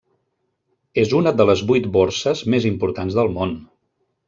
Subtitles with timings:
[1.01, 3.57] És una de les vuit borses més importants del món.